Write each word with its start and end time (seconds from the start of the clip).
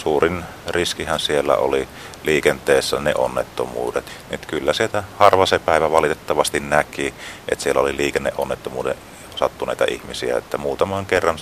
suurin 0.00 0.44
riskihän 0.68 1.20
siellä 1.20 1.56
oli 1.56 1.88
liikenteessä 2.22 3.00
ne 3.00 3.12
onnettomuudet. 3.18 4.04
Et 4.30 4.46
kyllä 4.46 4.72
sieltä 4.72 5.04
harva 5.18 5.46
se 5.46 5.58
päivä 5.58 5.90
valitettavasti 5.92 6.60
näki, 6.60 7.14
että 7.48 7.62
siellä 7.62 7.80
oli 7.80 7.96
liikenneonnettomuuden 7.96 8.94
sattuneita 9.36 9.84
ihmisiä, 9.88 10.36
että 10.36 10.58
muutaman 10.58 11.06
kerran 11.06 11.38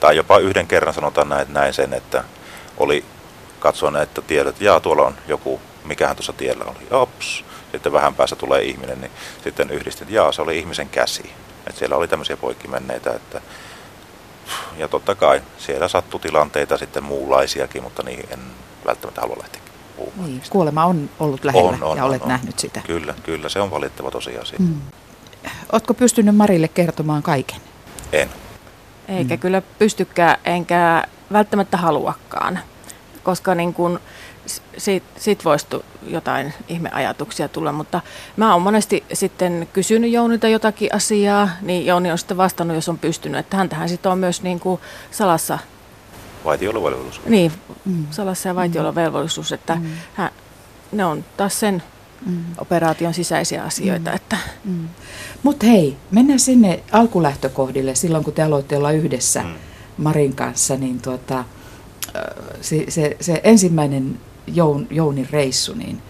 tai 0.00 0.16
jopa 0.16 0.38
yhden 0.38 0.66
kerran 0.66 0.94
sanotaan 0.94 1.28
näin, 1.28 1.46
näin 1.52 1.74
sen, 1.74 1.94
että 1.94 2.24
oli 2.78 3.04
katsoa 3.60 3.90
näitä 3.90 4.22
tiedot, 4.22 4.54
että 4.54 4.64
jaa, 4.64 4.80
tuolla 4.80 5.06
on 5.06 5.14
joku, 5.28 5.60
mikähän 5.84 6.16
tuossa 6.16 6.32
tiellä 6.32 6.64
oli, 6.64 6.86
ops, 6.90 7.44
sitten 7.72 7.92
vähän 7.92 8.14
päässä 8.14 8.36
tulee 8.36 8.62
ihminen, 8.62 9.00
niin 9.00 9.12
sitten 9.44 9.70
yhdistin, 9.70 10.02
että 10.02 10.14
jaa, 10.14 10.32
se 10.32 10.42
oli 10.42 10.58
ihmisen 10.58 10.88
käsi. 10.88 11.32
Että 11.66 11.78
siellä 11.78 11.96
oli 11.96 12.08
tämmöisiä 12.08 12.36
poikkimenneitä, 12.36 13.10
että 13.10 13.40
ja 14.76 14.88
totta 14.88 15.14
kai 15.14 15.42
siellä 15.58 15.88
sattui 15.88 16.20
tilanteita 16.20 16.78
sitten 16.78 17.04
muunlaisiakin, 17.04 17.82
mutta 17.82 18.02
niihin 18.02 18.26
en 18.30 18.40
välttämättä 18.86 19.20
halua 19.20 19.36
lähteä 19.40 19.60
puhumaan. 19.96 20.30
Niin, 20.30 20.42
kuolema 20.50 20.84
on 20.84 21.10
ollut 21.20 21.44
lähellä 21.44 21.68
on, 21.68 21.82
on, 21.82 21.96
ja 21.96 22.04
olet 22.04 22.22
on, 22.22 22.28
nähnyt 22.28 22.58
sitä. 22.58 22.80
Kyllä, 22.86 23.14
kyllä, 23.22 23.48
se 23.48 23.60
on 23.60 23.70
valittava 23.70 24.10
tosiasia. 24.10 24.58
Mm. 24.58 24.80
Oletko 25.72 25.94
pystynyt 25.94 26.36
Marille 26.36 26.68
kertomaan 26.68 27.22
kaiken? 27.22 27.60
En. 28.12 28.30
Eikä 29.08 29.34
mm. 29.34 29.40
kyllä 29.40 29.62
pystykään, 29.78 30.36
enkä 30.44 31.04
välttämättä 31.32 31.76
haluakaan, 31.76 32.58
koska 33.22 33.54
niin 33.54 33.74
kun, 33.74 34.00
siitä, 34.76 35.06
siitä 35.16 35.44
voisi 35.44 35.66
jotain 36.06 36.54
ihmeajatuksia 36.68 37.48
tulla, 37.48 37.72
mutta 37.72 38.00
mä 38.36 38.52
oon 38.52 38.62
monesti 38.62 39.04
sitten 39.12 39.68
kysynyt 39.72 40.10
Jounilta 40.10 40.48
jotakin 40.48 40.94
asiaa, 40.94 41.48
niin 41.62 41.86
Jouni 41.86 42.12
on 42.12 42.18
sitten 42.18 42.36
vastannut, 42.36 42.74
jos 42.74 42.88
on 42.88 42.98
pystynyt, 42.98 43.38
että 43.38 43.56
hän 43.56 43.68
tähän 43.68 43.88
sitten 43.88 44.12
on 44.12 44.18
myös 44.18 44.42
niin 44.42 44.60
kuin 44.60 44.80
salassa. 45.10 45.58
Vaitiolovelvollisuus. 46.44 47.26
Niin, 47.26 47.52
mm. 47.84 48.06
salassa 48.10 48.48
ja 48.48 48.54
vaitiolovelvollisuus, 48.54 49.52
että 49.52 49.74
mm. 49.74 49.86
hän, 50.14 50.30
ne 50.92 51.04
on 51.04 51.24
taas 51.36 51.60
sen 51.60 51.82
mm. 52.26 52.44
operaation 52.58 53.14
sisäisiä 53.14 53.64
asioita. 53.64 54.10
Mm. 54.10 54.16
Että. 54.16 54.36
Mm. 54.64 54.88
Mutta 55.42 55.66
hei, 55.66 55.96
mennään 56.10 56.40
sinne 56.40 56.82
alkulähtökohdille 56.92 57.94
silloin, 57.94 58.24
kun 58.24 58.32
te 58.32 58.42
aloitte 58.42 58.76
olla 58.76 58.92
yhdessä 58.92 59.42
mm. 59.42 59.54
Marin 59.98 60.36
kanssa, 60.36 60.76
niin 60.76 61.02
tuota, 61.02 61.44
se, 62.60 62.84
se, 62.88 63.16
se 63.20 63.40
ensimmäinen 63.44 64.20
Joun, 64.54 64.86
Jounin 64.90 65.28
reissu, 65.30 65.74
niin 65.74 66.02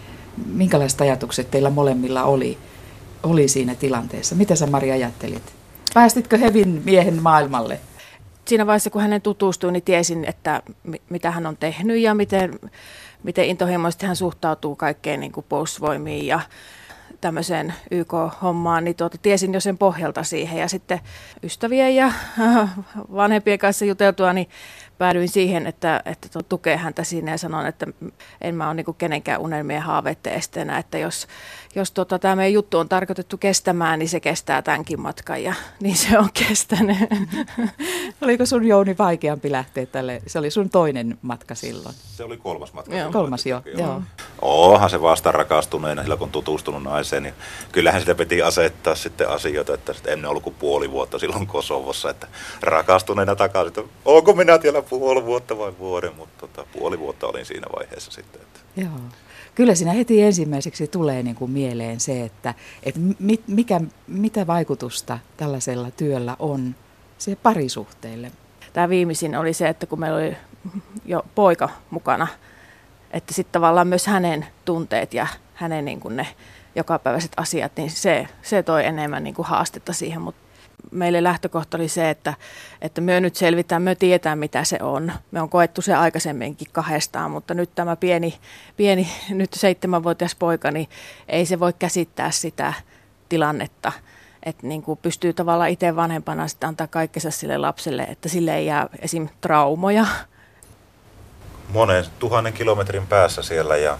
minkälaiset 0.45 1.01
ajatukset 1.01 1.51
teillä 1.51 1.69
molemmilla 1.69 2.23
oli, 2.23 2.57
oli 3.23 3.47
siinä 3.47 3.75
tilanteessa? 3.75 4.35
Mitä 4.35 4.55
sä 4.55 4.67
Mari 4.67 4.91
ajattelit? 4.91 5.53
Päästitkö 5.93 6.37
Hevin 6.37 6.81
miehen 6.85 7.21
maailmalle? 7.21 7.79
Siinä 8.47 8.67
vaiheessa, 8.67 8.89
kun 8.89 9.01
hänen 9.01 9.21
tutustuin, 9.21 9.73
niin 9.73 9.83
tiesin, 9.83 10.25
että 10.25 10.61
mitä 11.09 11.31
hän 11.31 11.45
on 11.45 11.57
tehnyt 11.57 11.97
ja 11.97 12.13
miten, 12.13 12.59
miten 13.23 13.45
intohimoisesti 13.45 14.05
hän 14.05 14.15
suhtautuu 14.15 14.75
kaikkeen 14.75 15.19
niin 15.19 15.31
kuin 15.31 15.45
puolustusvoimiin 15.49 16.27
ja 16.27 16.39
tämmöiseen 17.21 17.73
YK-hommaan, 17.91 18.83
niin 18.83 18.95
tuota, 18.95 19.17
tiesin 19.17 19.53
jo 19.53 19.59
sen 19.59 19.77
pohjalta 19.77 20.23
siihen. 20.23 20.59
Ja 20.59 20.67
sitten 20.67 20.99
ystävien 21.43 21.95
ja 21.95 22.11
vanhempien 23.13 23.59
kanssa 23.59 23.85
juteltua, 23.85 24.33
niin 24.33 24.49
päädyin 25.01 25.29
siihen, 25.29 25.67
että, 25.67 26.01
että 26.05 26.29
tukee 26.49 26.77
häntä 26.77 27.03
siinä 27.03 27.31
ja 27.31 27.37
sanon, 27.37 27.65
että 27.65 27.87
en 28.41 28.55
mä 28.55 28.67
ole 28.67 28.73
niin 28.73 28.95
kenenkään 28.97 29.41
unelmien 29.41 29.81
haaveiden 29.81 30.33
esteenä, 30.33 30.77
että 30.77 30.97
jos, 30.97 31.27
jos 31.75 31.91
tota, 31.91 32.19
tämä 32.19 32.35
meidän 32.35 32.53
juttu 32.53 32.77
on 32.77 32.89
tarkoitettu 32.89 33.37
kestämään, 33.37 33.99
niin 33.99 34.09
se 34.09 34.19
kestää 34.19 34.61
tämänkin 34.61 35.01
matkan 35.01 35.43
ja 35.43 35.53
niin 35.83 35.95
se 35.95 36.19
on 36.19 36.29
kestänyt. 36.33 36.97
Oliko 38.21 38.45
sun 38.45 38.67
Jouni 38.67 38.95
vaikeampi 38.97 39.51
lähteä 39.51 39.85
tälle? 39.85 40.21
Se 40.27 40.39
oli 40.39 40.51
sun 40.51 40.69
toinen 40.69 41.17
matka 41.21 41.55
silloin. 41.55 41.95
Se 41.95 42.23
oli 42.23 42.37
kolmas 42.37 42.73
matka. 42.73 42.95
Joo. 42.95 43.11
Kolmas 43.11 43.45
jo, 43.45 43.61
joo. 43.65 43.79
joo. 43.79 44.01
Onhan 44.41 44.89
se 44.89 45.01
vasta 45.01 45.31
rakastuneena 45.31 46.01
silloin, 46.01 46.19
kun 46.19 46.31
tutustunut 46.31 46.83
naiseen. 46.83 47.23
Niin 47.23 47.35
kyllähän 47.71 48.01
sitä 48.01 48.15
piti 48.15 48.41
asettaa 48.41 48.95
sitten 48.95 49.29
asioita, 49.29 49.73
että 49.73 49.93
ennen 50.07 50.29
ollut 50.29 50.43
kuin 50.43 50.55
puoli 50.59 50.91
vuotta 50.91 51.19
silloin 51.19 51.47
Kosovossa, 51.47 52.09
että 52.09 52.27
rakastuneena 52.61 53.35
takaisin, 53.35 53.67
että 53.67 53.93
onko 54.05 54.33
minä 54.33 54.59
siellä 54.61 54.81
puoli 54.99 55.25
vuotta 55.25 55.57
vai 55.57 55.73
vuoden, 55.79 56.15
mutta 56.15 56.47
tota, 56.47 56.67
puoli 56.79 56.99
vuotta 56.99 57.27
olin 57.27 57.45
siinä 57.45 57.67
vaiheessa 57.75 58.11
sitten. 58.11 58.41
Että. 58.41 58.59
Joo. 58.75 58.99
Kyllä 59.55 59.75
siinä 59.75 59.93
heti 59.93 60.21
ensimmäiseksi 60.21 60.87
tulee 60.87 61.23
niin 61.23 61.35
kuin 61.35 61.51
mieleen 61.51 61.99
se, 61.99 62.23
että, 62.23 62.53
että 62.83 62.99
mit, 63.19 63.41
mikä, 63.47 63.81
mitä 64.07 64.47
vaikutusta 64.47 65.19
tällaisella 65.37 65.91
työllä 65.91 66.35
on 66.39 66.75
se 67.17 67.35
parisuhteille. 67.35 68.31
Tämä 68.73 68.89
viimeisin 68.89 69.35
oli 69.35 69.53
se, 69.53 69.69
että 69.69 69.85
kun 69.85 69.99
meillä 69.99 70.17
oli 70.17 70.37
jo 71.05 71.25
poika 71.35 71.69
mukana, 71.89 72.27
että 73.11 73.33
sitten 73.33 73.51
tavallaan 73.51 73.87
myös 73.87 74.07
hänen 74.07 74.47
tunteet 74.65 75.13
ja 75.13 75.27
hänen 75.53 75.85
niin 75.85 75.99
kuin 75.99 76.15
ne 76.15 76.27
jokapäiväiset 76.75 77.31
asiat, 77.37 77.71
niin 77.77 77.89
se, 77.89 78.27
se 78.41 78.63
toi 78.63 78.85
enemmän 78.85 79.23
niin 79.23 79.35
kuin 79.35 79.45
haastetta 79.45 79.93
siihen, 79.93 80.21
mutta 80.21 80.40
meille 80.91 81.23
lähtökohta 81.23 81.77
oli 81.77 81.87
se, 81.87 82.09
että, 82.09 82.33
että 82.81 83.01
me 83.01 83.19
nyt 83.19 83.35
selvitään, 83.35 83.81
me 83.81 83.95
tietää 83.95 84.35
mitä 84.35 84.63
se 84.63 84.77
on. 84.81 85.11
Me 85.31 85.41
on 85.41 85.49
koettu 85.49 85.81
se 85.81 85.93
aikaisemminkin 85.93 86.67
kahdestaan, 86.71 87.31
mutta 87.31 87.53
nyt 87.53 87.75
tämä 87.75 87.95
pieni, 87.95 88.39
pieni 88.77 89.11
nyt 89.29 89.53
seitsemänvuotias 89.53 90.35
poika, 90.35 90.71
niin 90.71 90.89
ei 91.27 91.45
se 91.45 91.59
voi 91.59 91.73
käsittää 91.79 92.31
sitä 92.31 92.73
tilannetta. 93.29 93.91
Että 94.43 94.67
niin 94.67 94.81
kuin 94.81 94.99
pystyy 95.01 95.33
tavallaan 95.33 95.69
itse 95.69 95.95
vanhempana 95.95 96.47
sitten 96.47 96.69
antaa 96.69 96.87
kaikkensa 96.87 97.31
sille 97.31 97.57
lapselle, 97.57 98.03
että 98.03 98.29
sille 98.29 98.55
ei 98.55 98.65
jää 98.65 98.87
esim. 98.99 99.29
traumoja. 99.41 100.05
Monen 101.69 102.05
tuhannen 102.19 102.53
kilometrin 102.53 103.07
päässä 103.07 103.41
siellä 103.43 103.77
ja 103.77 103.97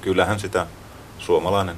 kyllähän 0.00 0.40
sitä 0.40 0.66
suomalainen 1.18 1.76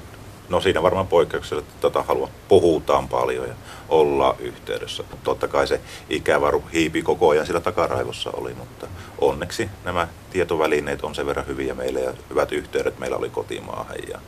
No 0.49 0.61
siinä 0.61 0.83
varmaan 0.83 1.07
poikkeuksella, 1.07 1.62
tota 1.81 2.03
halua, 2.03 2.29
puhutaan 2.49 3.09
paljon 3.09 3.49
ja 3.49 3.55
olla 3.89 4.37
yhteydessä. 4.39 5.05
Totta 5.25 5.49
kai 5.49 5.67
se 5.67 5.81
ikävä 6.11 6.47
hiipi 6.73 7.03
koko 7.03 7.29
ajan 7.29 7.47
sillä 7.47 7.61
takaraivossa 7.61 8.31
oli, 8.31 8.55
mutta 8.55 8.87
onneksi 9.19 9.71
nämä 9.84 10.09
tietovälineet 10.31 11.05
on 11.05 11.15
sen 11.15 11.27
verran 11.27 11.47
hyviä 11.47 11.75
meille 11.75 12.01
ja 12.01 12.12
hyvät 12.31 12.53
yhteydet 12.53 12.99
meillä 12.99 13.17
oli 13.17 13.31
kotimaahan. 13.31 13.97
Ja... 14.09 14.19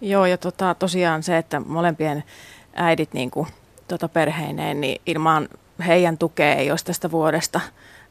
Joo 0.00 0.26
ja 0.26 0.38
tota, 0.38 0.74
tosiaan 0.74 1.22
se, 1.22 1.36
että 1.36 1.60
molempien 1.60 2.24
äidit 2.74 3.14
niin 3.14 3.30
kuin, 3.30 3.46
tota 3.88 4.08
perheineen, 4.08 4.80
niin 4.80 5.00
ilman 5.06 5.48
heidän 5.86 6.18
tukea 6.18 6.54
ei 6.54 6.70
olisi 6.70 6.84
tästä 6.84 7.10
vuodesta, 7.10 7.60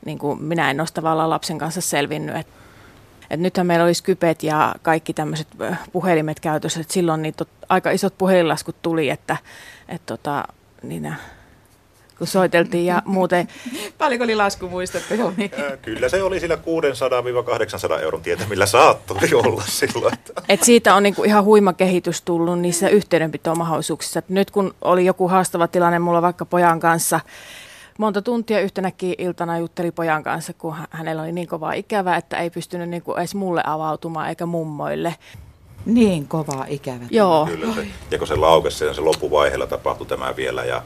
niin 0.05 0.19
kuin 0.19 0.43
minä 0.43 0.71
en 0.71 0.79
ole 0.79 0.87
tavallaan 0.93 1.29
lapsen 1.29 1.57
kanssa 1.57 1.81
selvinnyt. 1.81 2.35
Että 2.35 2.53
et 3.31 3.39
nythän 3.39 3.67
meillä 3.67 3.85
oli 3.85 3.93
Skypet 3.93 4.43
ja 4.43 4.75
kaikki 4.81 5.13
tämmöiset 5.13 5.47
puhelimet 5.91 6.39
käytössä, 6.39 6.81
että 6.81 6.93
silloin 6.93 7.21
niitä 7.21 7.45
aika 7.69 7.91
isot 7.91 8.17
puhelinlaskut 8.17 8.75
tuli, 8.81 9.09
että 9.09 9.37
et 9.89 10.01
tota, 10.05 10.43
niin 10.83 11.15
kun 12.17 12.27
soiteltiin 12.27 12.85
ja 12.85 13.01
muuten. 13.05 13.47
Paljonko 13.97 14.23
oli 14.23 14.35
lasku, 14.35 14.69
muistatte 14.69 15.15
Joni? 15.15 15.51
Kyllä 15.81 16.09
se 16.09 16.23
oli 16.23 16.39
sillä 16.39 16.55
600-800 17.97 18.01
euron 18.01 18.21
tietämillä 18.21 18.65
saattoi 18.65 19.33
olla 19.45 19.63
silloin. 19.67 20.13
Et 20.49 20.63
siitä 20.63 20.95
on 20.95 21.03
niinku 21.03 21.23
ihan 21.23 21.43
huima 21.43 21.73
kehitys 21.73 22.21
tullut 22.21 22.59
niissä 22.59 22.89
yhteydenpitomahdollisuuksissa. 22.89 24.21
nyt 24.29 24.51
kun 24.51 24.75
oli 24.81 25.05
joku 25.05 25.27
haastava 25.27 25.67
tilanne 25.67 25.99
mulla 25.99 26.21
vaikka 26.21 26.45
pojan 26.45 26.79
kanssa, 26.79 27.19
monta 27.97 28.21
tuntia 28.21 28.59
yhtenäkin 28.59 29.15
iltana 29.17 29.57
jutteli 29.57 29.91
pojan 29.91 30.23
kanssa, 30.23 30.53
kun 30.53 30.75
hänellä 30.89 31.21
oli 31.21 31.31
niin 31.31 31.47
kova 31.47 31.73
ikävä, 31.73 32.17
että 32.17 32.37
ei 32.37 32.49
pystynyt 32.49 32.89
niin 32.89 33.01
kuin 33.01 33.17
edes 33.17 33.35
mulle 33.35 33.63
avautumaan 33.65 34.29
eikä 34.29 34.45
mummoille. 34.45 35.15
Niin 35.85 36.27
kova 36.27 36.65
ikävä. 36.67 37.05
Joo. 37.09 37.45
Kyllä 37.45 37.73
se, 37.73 37.87
ja 38.11 38.17
kun 38.17 38.27
se 38.27 38.35
laukesi, 38.35 38.93
se 38.93 39.01
loppuvaiheella 39.01 39.67
tapahtui 39.67 40.07
tämä 40.07 40.35
vielä 40.35 40.63
ja 40.63 40.83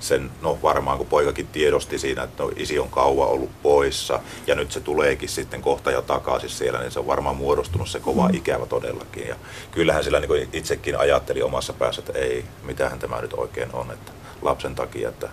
sen, 0.00 0.30
no 0.42 0.58
varmaan 0.62 0.98
kun 0.98 1.06
poikakin 1.06 1.46
tiedosti 1.46 1.98
siinä, 1.98 2.22
että 2.22 2.42
no, 2.42 2.50
isi 2.56 2.78
on 2.78 2.88
kauan 2.88 3.28
ollut 3.28 3.50
poissa 3.62 4.20
ja 4.46 4.54
nyt 4.54 4.72
se 4.72 4.80
tuleekin 4.80 5.28
sitten 5.28 5.62
kohta 5.62 5.90
jo 5.90 6.02
takaisin 6.02 6.50
siellä, 6.50 6.78
niin 6.78 6.90
se 6.90 6.98
on 6.98 7.06
varmaan 7.06 7.36
muodostunut 7.36 7.88
se 7.88 8.00
kova 8.00 8.28
mm. 8.28 8.34
ikävä 8.34 8.66
todellakin. 8.66 9.28
Ja 9.28 9.36
kyllähän 9.70 10.04
sillä 10.04 10.20
niin 10.20 10.48
itsekin 10.52 10.98
ajatteli 10.98 11.42
omassa 11.42 11.72
päässä, 11.72 12.02
että 12.06 12.18
ei, 12.18 12.44
mitähän 12.62 12.98
tämä 12.98 13.20
nyt 13.20 13.32
oikein 13.32 13.68
on, 13.72 13.90
että 13.90 14.12
lapsen 14.42 14.74
takia, 14.74 15.08
että 15.08 15.28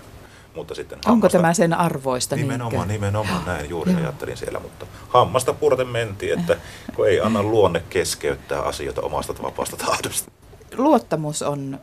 mutta 0.58 0.76
sitten 0.76 0.98
hammasta, 0.98 1.12
Onko 1.12 1.30
tämä 1.30 1.54
sen 1.54 1.74
arvoista? 1.74 2.36
Nimenomaan, 2.36 2.88
niinkö? 2.88 2.94
nimenomaan 3.06 3.46
näin 3.46 3.70
juuri 3.70 3.92
Joo. 3.92 4.02
ajattelin 4.02 4.38
siellä, 4.38 4.60
mutta 4.60 4.86
hammasta 5.10 5.54
purten 5.54 5.88
mentiin, 5.88 6.40
että 6.40 6.58
kun 6.96 7.08
ei 7.08 7.22
anna 7.22 7.44
luonne 7.44 7.84
keskeyttää 7.90 8.62
asioita 8.62 9.02
omasta 9.02 9.44
vapaasta 9.44 9.78
tahdosta. 9.78 10.32
Luottamus 10.78 11.42
on 11.42 11.80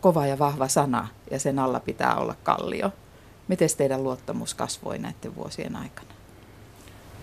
kova 0.00 0.26
ja 0.26 0.38
vahva 0.38 0.68
sana 0.68 1.08
ja 1.30 1.38
sen 1.38 1.58
alla 1.58 1.80
pitää 1.80 2.16
olla 2.16 2.34
kallio. 2.42 2.92
Miten 3.48 3.68
teidän 3.76 4.04
luottamus 4.04 4.54
kasvoi 4.54 4.98
näiden 4.98 5.36
vuosien 5.36 5.76
aikana? 5.76 6.08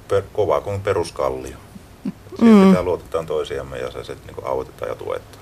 Per, 0.07 0.23
kova 0.33 0.61
kuin 0.61 0.81
peruskallio. 0.81 1.57
Siihen 2.39 2.55
mm. 2.55 2.67
pitää 2.67 2.83
luotetaan 2.83 3.25
toisiamme 3.25 3.77
ja 3.77 3.91
se 3.91 4.03
sitten 4.03 4.35
niin 4.35 4.47
autetaan 4.47 4.89
ja 4.89 4.95
tuetaan. 4.95 5.39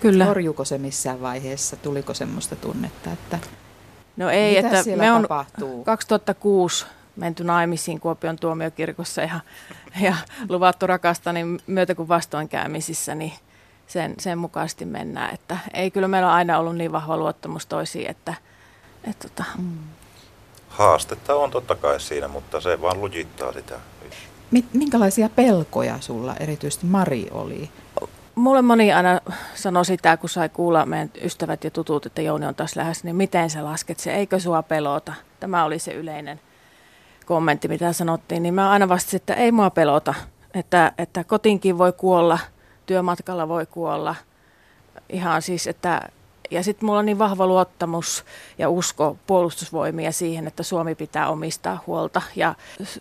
Kyllä. 0.00 0.24
Horjuuko 0.24 0.64
se 0.64 0.78
missään 0.78 1.20
vaiheessa? 1.20 1.76
Tuliko 1.76 2.14
semmoista 2.14 2.56
tunnetta, 2.56 3.12
että 3.12 3.38
No 4.16 4.30
ei, 4.30 4.62
Mitä 4.62 4.78
että 4.78 4.96
me 4.96 5.12
on 5.12 5.22
tapahtuu? 5.22 5.84
2006 5.84 6.86
menty 7.16 7.44
naimisiin 7.44 8.00
Kuopion 8.00 8.36
tuomiokirkossa 8.38 9.20
ja, 9.20 9.40
ja 10.00 10.16
luvattu 10.48 10.86
rakasta 10.86 11.32
niin 11.32 11.60
myötä 11.66 11.94
kuin 11.94 12.08
vastoinkäymisissä, 12.08 13.14
niin 13.14 13.32
sen, 13.86 14.14
sen 14.18 14.38
mukaisesti 14.38 14.84
mennään. 14.84 15.34
Että 15.34 15.58
ei 15.74 15.90
kyllä 15.90 16.08
meillä 16.08 16.28
on 16.28 16.34
aina 16.34 16.58
ollut 16.58 16.76
niin 16.76 16.92
vahva 16.92 17.16
luottamus 17.16 17.66
toisiin, 17.66 18.10
että, 18.10 18.34
että 19.04 19.28
tota. 19.28 19.44
mm. 19.58 19.78
Haastetta 20.68 21.34
on 21.34 21.50
totta 21.50 21.74
kai 21.74 22.00
siinä, 22.00 22.28
mutta 22.28 22.60
se 22.60 22.80
vaan 22.80 23.00
lujittaa 23.00 23.52
sitä. 23.52 23.74
Minkälaisia 24.72 25.28
pelkoja 25.28 26.00
sulla 26.00 26.36
erityisesti 26.40 26.86
Mari 26.86 27.28
oli? 27.30 27.70
Mulle 28.36 28.62
moni 28.62 28.92
aina 28.92 29.20
sanoi 29.54 29.84
sitä, 29.84 30.16
kun 30.16 30.28
sai 30.28 30.48
kuulla 30.48 30.86
meidän 30.86 31.10
ystävät 31.22 31.64
ja 31.64 31.70
tutut, 31.70 32.06
että 32.06 32.22
Jouni 32.22 32.46
on 32.46 32.54
taas 32.54 32.76
lähes, 32.76 33.04
niin 33.04 33.16
miten 33.16 33.50
sä 33.50 33.64
lasket 33.64 33.98
se, 33.98 34.14
eikö 34.14 34.40
sua 34.40 34.62
pelota? 34.62 35.12
Tämä 35.40 35.64
oli 35.64 35.78
se 35.78 35.92
yleinen 35.92 36.40
kommentti, 37.26 37.68
mitä 37.68 37.92
sanottiin, 37.92 38.42
niin 38.42 38.54
mä 38.54 38.70
aina 38.70 38.88
vastasin, 38.88 39.16
että 39.16 39.34
ei 39.34 39.52
mua 39.52 39.70
pelota, 39.70 40.14
että, 40.54 40.92
että 40.98 41.24
kotinkin 41.24 41.78
voi 41.78 41.92
kuolla, 41.92 42.38
työmatkalla 42.86 43.48
voi 43.48 43.66
kuolla, 43.66 44.14
ihan 45.08 45.42
siis, 45.42 45.66
että 45.66 46.08
ja 46.50 46.62
sitten 46.62 46.86
mulla 46.86 46.98
on 46.98 47.06
niin 47.06 47.18
vahva 47.18 47.46
luottamus 47.46 48.24
ja 48.58 48.70
usko 48.70 49.16
puolustusvoimia 49.26 50.12
siihen, 50.12 50.46
että 50.46 50.62
Suomi 50.62 50.94
pitää 50.94 51.28
omistaa 51.28 51.82
huolta. 51.86 52.22
Ja 52.36 52.54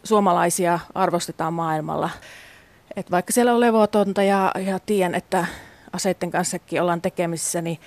suomalaisia 0.03 0.79
arvostetaan 0.95 1.53
maailmalla. 1.53 2.09
Et 2.95 3.12
vaikka 3.12 3.33
siellä 3.33 3.53
on 3.53 3.59
levotonta 3.59 4.24
ja, 4.24 4.51
ja 4.65 4.80
tiedän, 4.80 5.15
että 5.15 5.45
aseiden 5.94 6.31
kanssakin 6.31 6.81
ollaan 6.81 7.01
tekemisissä, 7.01 7.62
niin 7.62 7.80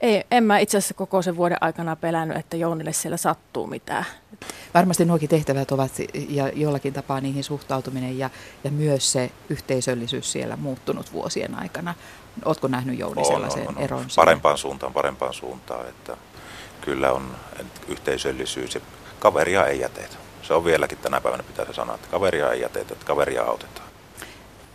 ei, 0.00 0.24
en 0.30 0.44
mä 0.44 0.58
itse 0.58 0.78
asiassa 0.78 0.94
koko 0.94 1.22
sen 1.22 1.36
vuoden 1.36 1.58
aikana 1.60 1.96
pelännyt, 1.96 2.36
että 2.36 2.56
Jounille 2.56 2.92
siellä 2.92 3.16
sattuu 3.16 3.66
mitään. 3.66 4.04
Varmasti 4.74 5.04
nuokin 5.04 5.28
tehtävät 5.28 5.72
ovat 5.72 5.92
ja 6.28 6.48
jollakin 6.48 6.92
tapaa 6.92 7.20
niihin 7.20 7.44
suhtautuminen 7.44 8.18
ja, 8.18 8.30
ja 8.64 8.70
myös 8.70 9.12
se 9.12 9.30
yhteisöllisyys 9.48 10.32
siellä 10.32 10.56
muuttunut 10.56 11.12
vuosien 11.12 11.54
aikana. 11.54 11.94
Oletko 12.44 12.68
nähnyt 12.68 12.98
Jouni 12.98 13.20
on, 13.20 13.26
sellaisen 13.26 13.68
on, 13.68 13.76
on, 13.76 13.82
eron? 13.82 14.06
Parempaan 14.16 14.58
suuntaan, 14.58 14.92
parempaan 14.92 15.34
suuntaan. 15.34 15.88
Että 15.88 16.16
kyllä 16.80 17.12
on 17.12 17.36
yhteisöllisyys 17.88 18.74
ja 18.74 18.80
kaveria 19.18 19.66
ei 19.66 19.80
jätetä. 19.80 20.16
Se 20.42 20.54
on 20.54 20.64
vieläkin 20.64 20.98
tänä 20.98 21.20
päivänä 21.20 21.42
pitäisi 21.42 21.74
sanoa, 21.74 21.94
että 21.94 22.08
kaveria 22.08 22.52
ei 22.52 22.60
jätetä, 22.60 22.92
että 22.92 23.06
kaveria 23.06 23.42
autetaan. 23.42 23.83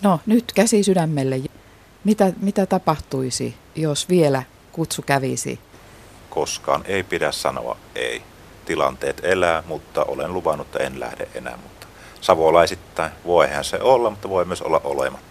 No 0.03 0.19
nyt 0.25 0.51
käsi 0.55 0.83
sydämelle. 0.83 1.41
Mitä, 2.03 2.33
mitä 2.41 2.65
tapahtuisi, 2.65 3.55
jos 3.75 4.09
vielä 4.09 4.43
kutsu 4.71 5.01
kävisi? 5.01 5.59
Koskaan 6.29 6.81
ei 6.85 7.03
pidä 7.03 7.31
sanoa 7.31 7.77
ei. 7.95 8.21
Tilanteet 8.65 9.19
elää, 9.23 9.63
mutta 9.67 10.03
olen 10.03 10.33
luvannut, 10.33 10.67
että 10.67 10.79
en 10.79 10.99
lähde 10.99 11.27
enää. 11.35 11.57
Mutta 11.63 11.87
savolaisittain 12.21 13.11
voihan 13.25 13.63
se 13.63 13.81
olla, 13.81 14.09
mutta 14.09 14.29
voi 14.29 14.45
myös 14.45 14.61
olla 14.61 14.81
olematta. 14.83 15.28